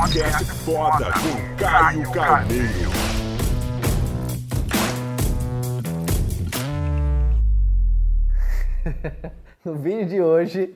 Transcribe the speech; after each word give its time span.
Podcast 0.00 0.44
foda 0.64 1.12
com 1.12 1.56
Caio 1.62 2.10
Carneiro. 2.10 2.90
No 9.62 9.74
vídeo 9.74 10.08
de 10.08 10.22
hoje 10.22 10.74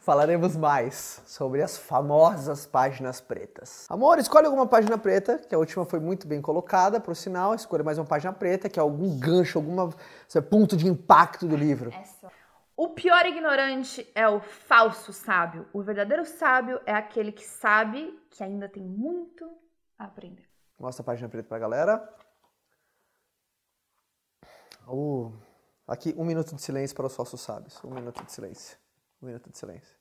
falaremos 0.00 0.56
mais 0.56 1.22
sobre 1.24 1.62
as 1.62 1.78
famosas 1.78 2.66
páginas 2.66 3.18
pretas. 3.18 3.86
Amor, 3.88 4.18
escolhe 4.18 4.44
alguma 4.44 4.66
página 4.66 4.98
preta, 4.98 5.38
que 5.38 5.54
a 5.54 5.58
última 5.58 5.86
foi 5.86 5.98
muito 5.98 6.28
bem 6.28 6.42
colocada, 6.42 7.00
por 7.00 7.16
sinal, 7.16 7.54
escolha 7.54 7.82
mais 7.82 7.96
uma 7.96 8.04
página 8.04 8.30
preta, 8.30 8.68
que 8.68 8.78
é 8.78 8.82
algum 8.82 9.18
gancho, 9.18 9.58
algum 9.58 9.90
ponto 10.50 10.76
de 10.76 10.86
impacto 10.86 11.46
do 11.46 11.56
livro. 11.56 11.90
Essa. 11.94 12.39
O 12.82 12.88
pior 12.88 13.26
ignorante 13.26 14.10
é 14.14 14.26
o 14.26 14.40
falso 14.40 15.12
sábio. 15.12 15.68
O 15.70 15.82
verdadeiro 15.82 16.24
sábio 16.24 16.80
é 16.86 16.94
aquele 16.94 17.30
que 17.30 17.44
sabe 17.44 18.18
que 18.30 18.42
ainda 18.42 18.70
tem 18.70 18.82
muito 18.82 19.44
a 19.98 20.06
aprender. 20.06 20.48
Mostra 20.78 21.02
a 21.02 21.04
página 21.04 21.28
preta 21.28 21.46
pra 21.46 21.58
galera. 21.58 22.16
Uh, 24.88 25.30
aqui, 25.86 26.14
um 26.16 26.24
minuto 26.24 26.54
de 26.54 26.62
silêncio 26.62 26.96
para 26.96 27.04
os 27.04 27.14
falsos 27.14 27.42
sábios. 27.42 27.84
Um 27.84 27.90
minuto 27.90 28.24
de 28.24 28.32
silêncio. 28.32 28.78
Um 29.20 29.26
minuto 29.26 29.50
de 29.50 29.58
silêncio. 29.58 29.94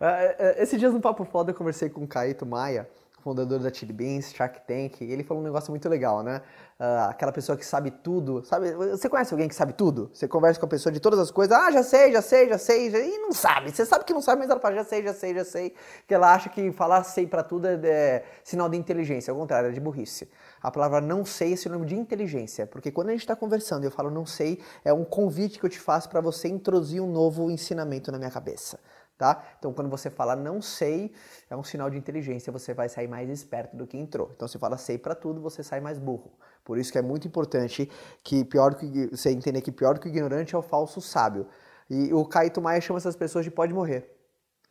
É, 0.00 0.58
é, 0.58 0.62
Esses 0.64 0.76
dias 0.76 0.92
no 0.92 1.00
Papo 1.00 1.24
Foda 1.24 1.52
eu 1.52 1.54
conversei 1.54 1.88
com 1.88 2.02
o 2.02 2.08
Caíto 2.08 2.44
Maia, 2.44 2.90
fundador 3.26 3.58
da 3.58 3.72
Chili 3.72 3.92
Beans, 3.92 4.32
Shark 4.32 4.60
Tank, 4.60 5.00
ele 5.00 5.24
falou 5.24 5.42
um 5.42 5.46
negócio 5.46 5.72
muito 5.72 5.88
legal, 5.88 6.22
né? 6.22 6.42
Ah, 6.78 7.08
aquela 7.10 7.32
pessoa 7.32 7.58
que 7.58 7.66
sabe 7.66 7.90
tudo, 7.90 8.44
sabe? 8.44 8.72
Você 8.72 9.08
conhece 9.08 9.34
alguém 9.34 9.48
que 9.48 9.54
sabe 9.54 9.72
tudo? 9.72 10.08
Você 10.14 10.28
conversa 10.28 10.60
com 10.60 10.66
a 10.66 10.68
pessoa 10.68 10.92
de 10.92 11.00
todas 11.00 11.18
as 11.18 11.32
coisas, 11.32 11.56
ah, 11.56 11.72
já 11.72 11.82
sei, 11.82 12.12
já 12.12 12.22
sei, 12.22 12.48
já 12.48 12.56
sei, 12.56 12.88
já... 12.88 12.98
e 13.00 13.18
não 13.18 13.32
sabe. 13.32 13.72
Você 13.72 13.84
sabe 13.84 14.04
que 14.04 14.12
não 14.12 14.22
sabe, 14.22 14.42
mas 14.42 14.50
ela 14.50 14.60
fala, 14.60 14.76
já 14.76 14.84
sei, 14.84 15.02
já 15.02 15.12
sei, 15.12 15.34
já 15.34 15.44
sei. 15.44 15.74
Que 16.06 16.14
ela 16.14 16.32
acha 16.32 16.48
que 16.48 16.70
falar 16.70 17.02
sei 17.02 17.26
pra 17.26 17.42
tudo 17.42 17.66
é, 17.66 17.74
é 17.84 18.24
sinal 18.44 18.68
de 18.68 18.76
inteligência, 18.76 19.32
ao 19.32 19.36
contrário, 19.36 19.70
é 19.70 19.72
de 19.72 19.80
burrice. 19.80 20.28
A 20.62 20.70
palavra 20.70 21.00
não 21.00 21.24
sei 21.24 21.54
é 21.54 21.56
sinônimo 21.56 21.84
de 21.84 21.96
inteligência, 21.96 22.64
porque 22.64 22.92
quando 22.92 23.08
a 23.08 23.12
gente 23.12 23.22
está 23.22 23.34
conversando 23.34 23.82
e 23.82 23.86
eu 23.88 23.90
falo 23.90 24.08
não 24.08 24.24
sei, 24.24 24.60
é 24.84 24.92
um 24.92 25.04
convite 25.04 25.58
que 25.58 25.66
eu 25.66 25.70
te 25.70 25.80
faço 25.80 26.08
para 26.08 26.20
você 26.20 26.46
introduzir 26.46 27.00
um 27.00 27.10
novo 27.10 27.50
ensinamento 27.50 28.12
na 28.12 28.18
minha 28.18 28.30
cabeça. 28.30 28.78
Tá? 29.18 29.42
Então, 29.58 29.72
quando 29.72 29.88
você 29.88 30.10
fala 30.10 30.36
não 30.36 30.60
sei, 30.60 31.10
é 31.48 31.56
um 31.56 31.64
sinal 31.64 31.88
de 31.88 31.96
inteligência, 31.96 32.52
você 32.52 32.74
vai 32.74 32.86
sair 32.86 33.08
mais 33.08 33.30
esperto 33.30 33.74
do 33.74 33.86
que 33.86 33.96
entrou. 33.96 34.30
Então, 34.36 34.46
se 34.46 34.58
fala 34.58 34.76
sei 34.76 34.98
para 34.98 35.14
tudo, 35.14 35.40
você 35.40 35.62
sai 35.62 35.80
mais 35.80 35.98
burro. 35.98 36.32
Por 36.62 36.76
isso 36.76 36.92
que 36.92 36.98
é 36.98 37.02
muito 37.02 37.26
importante 37.26 37.90
que 38.22 38.44
pior 38.44 38.74
que 38.74 39.06
você 39.06 39.30
entender 39.30 39.62
que 39.62 39.72
pior 39.72 39.98
que 39.98 40.06
o 40.06 40.10
ignorante 40.10 40.54
é 40.54 40.58
o 40.58 40.62
falso 40.62 41.00
sábio. 41.00 41.46
E 41.88 42.12
o 42.12 42.26
Caíto 42.26 42.60
Maia 42.60 42.80
chama 42.80 42.98
essas 42.98 43.16
pessoas 43.16 43.44
de 43.44 43.50
pode 43.50 43.72
morrer. 43.72 44.14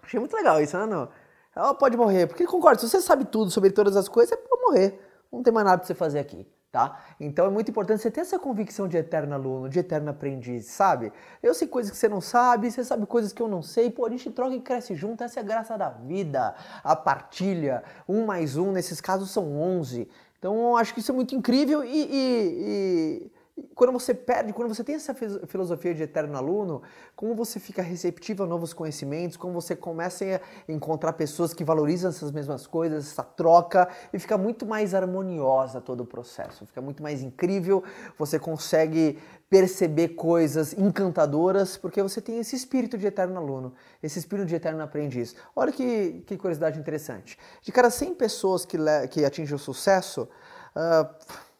Achei 0.03 0.19
muito 0.19 0.35
legal 0.35 0.61
isso, 0.61 0.77
né? 0.77 0.85
Não? 0.85 1.09
Ela 1.55 1.73
pode 1.73 1.97
morrer, 1.97 2.27
porque 2.27 2.45
concordo, 2.45 2.81
se 2.81 2.89
você 2.89 3.01
sabe 3.01 3.25
tudo 3.25 3.49
sobre 3.49 3.71
todas 3.71 3.95
as 3.95 4.07
coisas, 4.07 4.33
é 4.33 4.35
pode 4.37 4.61
morrer. 4.61 4.99
Não 5.31 5.41
tem 5.41 5.53
mais 5.53 5.65
nada 5.65 5.77
pra 5.79 5.87
você 5.87 5.95
fazer 5.95 6.19
aqui. 6.19 6.45
Tá? 6.75 6.99
Então 7.21 7.45
é 7.45 7.49
muito 7.49 7.71
importante 7.71 8.01
você 8.01 8.11
ter 8.11 8.19
essa 8.19 8.37
convicção 8.37 8.85
de 8.85 8.97
eterno 8.97 9.33
aluno, 9.33 9.69
de 9.69 9.79
eterno 9.79 10.09
aprendiz, 10.09 10.65
sabe? 10.65 11.13
Eu 11.41 11.53
sei 11.53 11.69
coisas 11.69 11.89
que 11.89 11.97
você 11.97 12.09
não 12.09 12.19
sabe, 12.19 12.69
você 12.69 12.83
sabe 12.83 13.05
coisas 13.05 13.31
que 13.31 13.41
eu 13.41 13.47
não 13.47 13.61
sei, 13.61 13.89
pô, 13.89 14.05
a 14.05 14.09
gente 14.09 14.29
troca 14.29 14.53
e 14.53 14.59
cresce 14.59 14.93
junto, 14.93 15.23
essa 15.23 15.39
é 15.39 15.41
a 15.41 15.45
graça 15.45 15.77
da 15.77 15.87
vida, 15.87 16.53
a 16.83 16.93
partilha, 16.93 17.81
um 18.09 18.25
mais 18.25 18.57
um, 18.57 18.73
nesses 18.73 18.99
casos 18.99 19.31
são 19.31 19.57
onze. 19.57 20.09
Então 20.37 20.53
eu 20.71 20.75
acho 20.75 20.93
que 20.93 20.99
isso 20.99 21.13
é 21.13 21.15
muito 21.15 21.33
incrível 21.33 21.81
e, 21.81 21.87
e, 21.87 23.21
e 23.23 23.31
quando 23.73 23.93
você 23.93 24.13
perde, 24.13 24.51
quando 24.51 24.73
você 24.73 24.83
tem 24.83 24.95
essa 24.95 25.13
filosofia 25.13 25.93
de 25.93 26.03
eterno 26.03 26.37
aluno, 26.37 26.81
como 27.15 27.33
você 27.33 27.57
fica 27.57 27.81
receptivo 27.81 28.43
a 28.43 28.45
novos 28.45 28.73
conhecimentos, 28.73 29.37
como 29.37 29.53
você 29.53 29.75
começa 29.75 30.25
a 30.25 30.71
encontrar 30.71 31.13
pessoas 31.13 31.53
que 31.53 31.63
valorizam 31.63 32.09
essas 32.09 32.31
mesmas 32.31 32.67
coisas, 32.67 33.11
essa 33.11 33.23
troca, 33.23 33.87
e 34.11 34.19
fica 34.19 34.37
muito 34.37 34.65
mais 34.65 34.93
harmoniosa 34.93 35.79
todo 35.79 36.01
o 36.01 36.05
processo, 36.05 36.65
fica 36.65 36.81
muito 36.81 37.01
mais 37.01 37.21
incrível, 37.21 37.81
você 38.17 38.37
consegue 38.37 39.19
perceber 39.49 40.09
coisas 40.09 40.73
encantadoras, 40.73 41.77
porque 41.77 42.01
você 42.01 42.19
tem 42.19 42.39
esse 42.39 42.57
espírito 42.57 42.97
de 42.97 43.07
eterno 43.07 43.37
aluno, 43.37 43.73
esse 44.03 44.19
espírito 44.19 44.47
de 44.47 44.55
eterno 44.55 44.83
aprendiz. 44.83 45.33
Olha 45.55 45.71
que, 45.71 46.23
que 46.25 46.35
curiosidade 46.35 46.77
interessante. 46.77 47.37
De 47.61 47.71
cada 47.71 47.89
100 47.89 48.15
pessoas 48.15 48.65
que, 48.65 48.77
que 49.11 49.23
atingem 49.23 49.55
o 49.55 49.59
sucesso, 49.59 50.27
uh, 50.75 51.07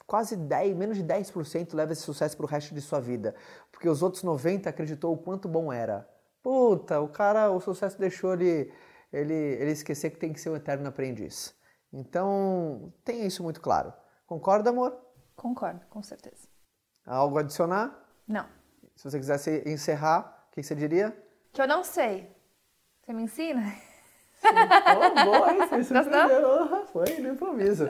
quase 0.05 0.35
10, 0.35 0.75
menos 0.75 0.97
de 0.97 1.03
10% 1.03 1.73
leva 1.73 1.93
esse 1.93 2.01
sucesso 2.01 2.35
para 2.38 2.45
o 2.45 2.49
resto 2.49 2.73
de 2.73 2.81
sua 2.81 2.99
vida. 2.99 3.35
Porque 3.71 3.89
os 3.89 4.01
outros 4.01 4.23
90% 4.23 4.67
acreditou 4.67 5.13
o 5.13 5.17
quanto 5.17 5.47
bom 5.47 5.71
era. 5.71 6.07
Puta, 6.41 6.99
o 6.99 7.07
cara, 7.07 7.49
o 7.51 7.59
sucesso 7.59 7.99
deixou 7.99 8.33
ele, 8.33 8.71
ele, 9.11 9.33
ele 9.33 9.71
esquecer 9.71 10.11
que 10.11 10.17
tem 10.17 10.31
que 10.31 10.39
ser 10.39 10.49
um 10.49 10.55
eterno 10.55 10.88
aprendiz. 10.88 11.55
Então, 11.91 12.93
tenha 13.03 13.25
isso 13.25 13.41
muito 13.41 13.61
claro. 13.61 13.93
Concorda, 14.27 14.69
amor? 14.69 14.95
Concordo, 15.35 15.85
com 15.89 16.03
certeza. 16.03 16.47
Algo 17.05 17.37
a 17.37 17.41
adicionar? 17.41 17.97
Não. 18.27 18.47
Se 18.95 19.09
você 19.09 19.17
quisesse 19.17 19.63
encerrar, 19.66 20.47
o 20.47 20.51
que 20.51 20.63
você 20.63 20.75
diria? 20.75 21.16
Que 21.51 21.61
eu 21.61 21.67
não 21.67 21.83
sei. 21.83 22.33
Você 23.01 23.13
me 23.13 23.23
ensina? 23.23 23.61
Oh, 24.43 25.25
boa, 25.25 25.51
hein? 25.51 25.67
Você 25.67 25.83
surpreendeu. 25.83 26.85
Foi 26.87 27.19
no 27.19 27.29
improviso. 27.29 27.89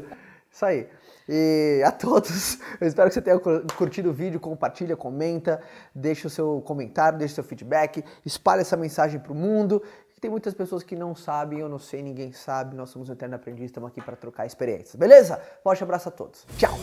Isso 0.56 0.66
aí. 0.66 0.88
E 1.28 1.84
a 1.86 1.92
todos, 1.92 2.60
eu 2.80 2.88
espero 2.88 3.10
que 3.10 3.14
você 3.14 3.22
tenha 3.22 3.38
curtido 3.78 4.12
o 4.12 4.14
vídeo, 4.14 4.40
compartilha, 4.40 4.96
comenta, 4.96 5.60
deixa 5.94 6.28
o 6.28 6.30
seu 6.30 6.62
comentário, 6.66 7.20
deixa 7.20 7.34
o 7.34 7.36
seu 7.36 7.44
feedback, 7.44 8.02
espalhe 8.26 8.62
essa 8.62 8.78
mensagem 8.78 9.20
para 9.20 9.34
o 9.34 9.36
mundo. 9.36 9.84
Tem 10.22 10.32
muitas 10.32 10.54
pessoas 10.54 10.82
que 10.82 10.96
não 10.96 11.14
sabem, 11.14 11.60
eu 11.60 11.68
não 11.68 11.78
sei, 11.78 12.02
ninguém 12.02 12.32
sabe, 12.32 12.74
nós 12.74 12.90
somos 12.90 13.10
o 13.10 13.12
Eterno 13.12 13.36
Aprendiz, 13.36 13.66
estamos 13.66 13.90
aqui 13.90 14.02
para 14.02 14.16
trocar 14.16 14.46
experiências, 14.46 14.96
beleza? 14.96 15.42
Forte 15.62 15.84
abraço 15.84 16.08
a 16.08 16.12
todos. 16.12 16.48
Tchau! 16.58 16.74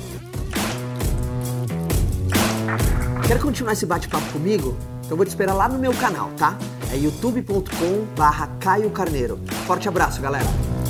Quer 3.27 3.41
continuar 3.41 3.72
esse 3.72 3.87
bate-papo 3.87 4.31
comigo? 4.32 4.77
Então 5.06 5.16
vou 5.16 5.25
te 5.25 5.31
esperar 5.31 5.55
lá 5.55 5.66
no 5.66 5.78
meu 5.78 5.94
canal, 5.94 6.31
tá? 6.37 6.59
É 6.93 6.97
youtube.com 6.97 8.05
barra 8.16 8.49
Caio 8.61 8.91
Carneiro. 8.91 9.38
Forte 9.66 9.88
abraço, 9.88 10.21
galera! 10.21 10.81